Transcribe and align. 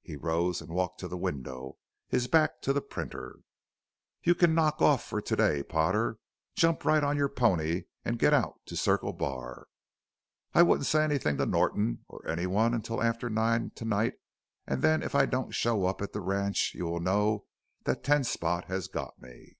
He 0.00 0.16
rose 0.16 0.62
and 0.62 0.70
walked 0.70 1.00
to 1.00 1.06
the 1.06 1.18
window, 1.18 1.76
his 2.08 2.28
back 2.28 2.62
to 2.62 2.72
the 2.72 2.80
printer. 2.80 3.40
"You 4.22 4.34
can 4.34 4.54
knock 4.54 4.80
off 4.80 5.04
for 5.04 5.20
to 5.20 5.36
day, 5.36 5.62
Potter. 5.62 6.16
Jump 6.54 6.86
right 6.86 7.04
on 7.04 7.18
your 7.18 7.28
pony 7.28 7.82
and 8.02 8.18
get 8.18 8.32
out 8.32 8.60
to 8.64 8.74
Circle 8.74 9.12
Bar. 9.12 9.66
I 10.54 10.62
wouldn't 10.62 10.86
say 10.86 11.04
anything 11.04 11.36
to 11.36 11.44
Norton 11.44 12.06
or 12.08 12.26
anyone 12.26 12.72
until 12.72 13.02
after 13.02 13.28
nine 13.28 13.70
to 13.74 13.84
night 13.84 14.14
and 14.66 14.80
then 14.80 15.02
if 15.02 15.14
I 15.14 15.26
don't 15.26 15.54
show 15.54 15.84
up 15.84 16.00
at 16.00 16.14
the 16.14 16.22
ranch 16.22 16.72
you 16.74 16.86
will 16.86 17.00
know 17.00 17.44
that 17.84 18.02
Ten 18.02 18.24
Spot 18.24 18.64
has 18.68 18.88
got 18.88 19.20
me." 19.20 19.58